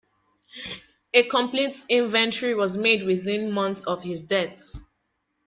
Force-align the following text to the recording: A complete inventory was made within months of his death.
A 1.13 1.27
complete 1.29 1.83
inventory 1.87 2.55
was 2.55 2.75
made 2.75 3.05
within 3.05 3.51
months 3.51 3.81
of 3.81 4.01
his 4.01 4.23
death. 4.23 4.71